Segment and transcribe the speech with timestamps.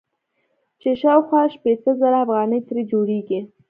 [0.81, 3.39] چې شاوخوا شپېته زره افغانۍ ترې جوړيږي.